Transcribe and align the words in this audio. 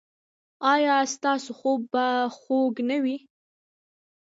ایا 0.73 0.97
ستاسو 1.13 1.49
خوب 1.59 1.81
به 1.91 2.05
خوږ 2.37 2.73
نه 2.89 2.97
وي؟ 3.03 3.17